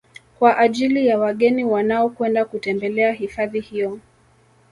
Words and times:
Kwa 0.39 0.57
ajili 0.57 1.07
ya 1.07 1.19
wageni 1.19 1.63
wanaokwenda 1.63 2.45
kutembelea 2.45 3.11
hifadhi 3.13 3.59
hiyo 3.59 3.99